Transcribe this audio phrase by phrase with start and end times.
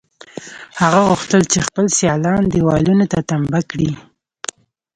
[0.81, 3.91] هغه غوښتل چې خپل سیالان دېوالونو ته تمبه کړي